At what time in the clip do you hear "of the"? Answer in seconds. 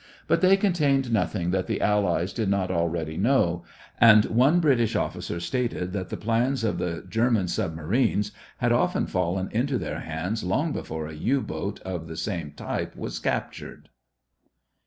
6.63-7.05, 11.81-12.17